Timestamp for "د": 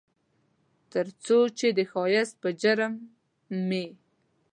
1.77-1.79